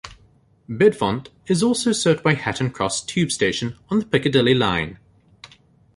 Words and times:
Bedfont 0.67 1.27
is 1.45 1.61
also 1.61 1.91
served 1.91 2.23
by 2.23 2.33
Hatton 2.33 2.71
Cross 2.71 3.03
tube 3.03 3.31
station 3.31 3.75
on 3.89 3.99
the 3.99 4.05
Piccadilly 4.07 4.55
line. 4.55 4.97